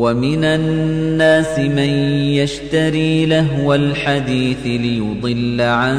[0.00, 1.90] ومن الناس من
[2.40, 5.96] يشتري لهو الحديث ليضل عن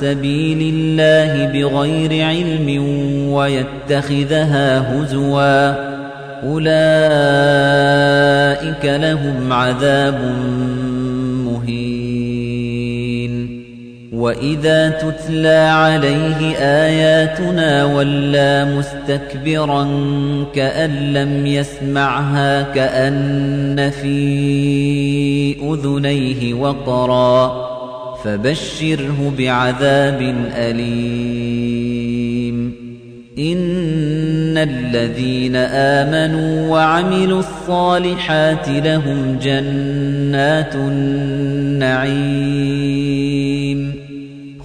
[0.00, 2.84] سبيل الله بغير علم
[3.32, 5.92] ويتخذها هزوا.
[6.42, 6.72] أولئك
[8.84, 10.34] لهم عذاب
[14.22, 19.88] وإذا تتلى عليه آياتنا ولى مستكبرا
[20.54, 27.72] كأن لم يسمعها كأن في أذنيه وقرا
[28.24, 31.92] فبشره بعذاب أليم
[33.38, 42.12] إن الذين آمنوا وعملوا الصالحات لهم جنات النعيم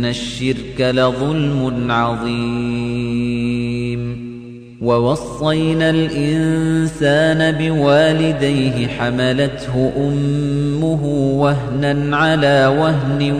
[0.00, 3.40] إن الشرك لظلم عظيم
[4.80, 11.04] ووصينا الإنسان بوالديه حملته أمه
[11.40, 13.32] وهنا على وهن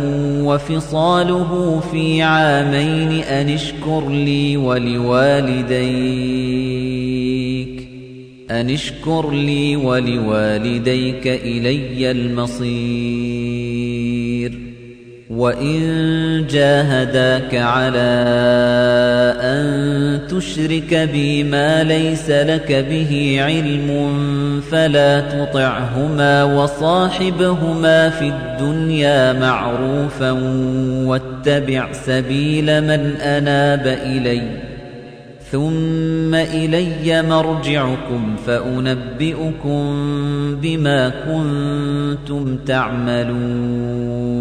[0.45, 5.71] وفصاله في عامين أن اشكر لي ولوالديك
[8.51, 13.60] أن اشكر لي ولوالديك إلي المصير
[15.31, 18.11] وإن جاهداك على
[19.41, 24.11] أن تشرك بي ما ليس لك به علم
[24.71, 30.31] فلا تطعهما وصاحبهما في الدنيا معروفا
[31.07, 34.71] واتبع سبيل من أناب إليّ
[35.51, 39.83] ثم إلي مرجعكم فأنبئكم
[40.63, 44.41] بما كنتم تعملون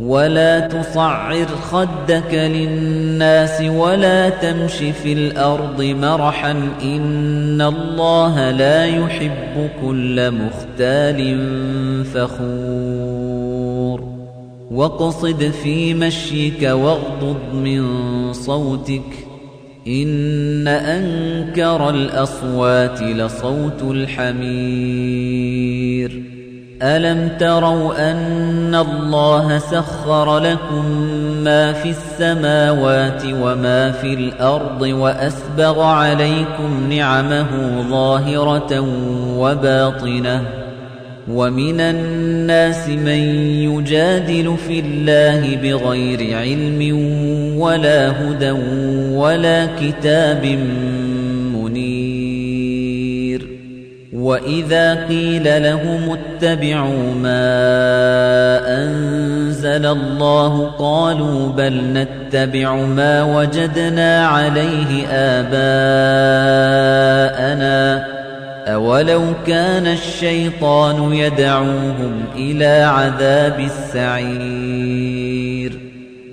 [0.00, 6.50] ولا تصعر خدك للناس ولا تمش في الأرض مرحا
[6.82, 11.38] إن الله لا يحب كل مختال
[12.04, 14.04] فخور.
[14.70, 17.82] واقصد في مشيك واغضض من
[18.32, 19.26] صوتك
[19.86, 25.54] إن أنكر الأصوات لصوت الحمير.
[26.82, 30.90] ألم تروا أن الله سخر لكم
[31.44, 37.48] ما في السماوات وما في الأرض وأسبغ عليكم نعمه
[37.90, 38.80] ظاهرة
[39.38, 40.42] وباطنة
[41.28, 43.18] ومن الناس من
[43.64, 46.98] يجادل في الله بغير علم
[47.60, 48.50] ولا هدى
[49.10, 50.44] ولا كتاب
[54.24, 57.44] وإذا قيل لهم اتبعوا ما
[58.82, 65.64] أنزل الله قالوا بل نتبع ما وجدنا عليه آباءنا
[68.66, 75.23] أولو كان الشيطان يدعوهم إلى عذاب السعير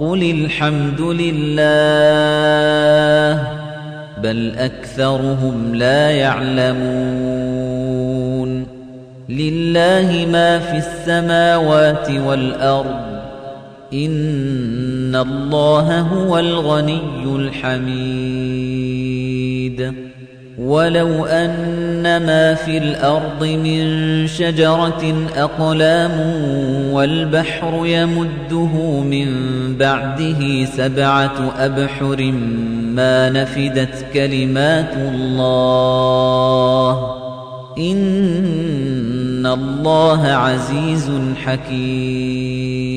[0.00, 1.66] قل الحمد لله
[4.22, 7.56] بل أكثرهم لا يعلمون
[9.28, 13.16] لله ما في السماوات والأرض
[13.92, 18.56] إن الله هو الغني الحميد
[20.58, 26.20] ولو أن ما في الأرض من شجرة أقلام
[26.92, 29.28] والبحر يمده من
[29.78, 32.32] بعده سبعة أبحر
[32.94, 35.56] ما نفدت كلمات الله
[37.78, 41.10] إن الله عزيز
[41.44, 42.96] حكيم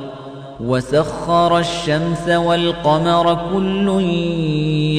[0.65, 4.01] وسخر الشمس والقمر كل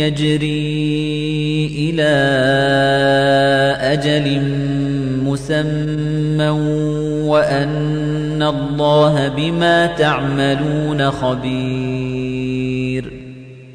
[0.03, 2.13] يجري إلى
[3.93, 4.41] أجل
[5.25, 6.49] مسمى
[7.29, 12.12] وأن الله بما تعملون خبير.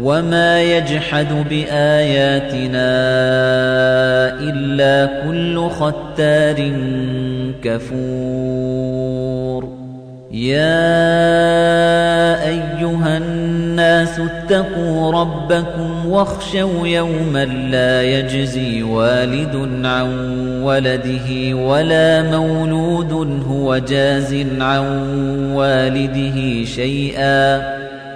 [0.00, 2.92] وما يجحد بآياتنا
[4.40, 6.72] إلا كل ختار
[7.64, 9.02] كفور
[10.32, 10.92] يا
[12.48, 20.08] أيها الناس اتقوا ربكم واخشوا يوما لا يجزي والد عن
[20.62, 24.84] ولده ولا مولود هو جاز عن
[25.54, 27.81] والده شيئا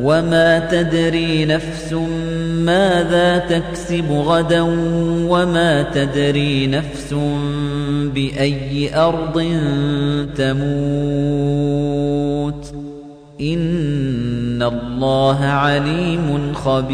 [0.00, 1.92] وما تدري نفس
[2.64, 4.60] ماذا تكسب غدا
[5.28, 7.14] وما تدري نفس
[8.14, 9.42] بأي أرض
[10.36, 11.72] تموت
[13.40, 16.92] إن الله عليم خبير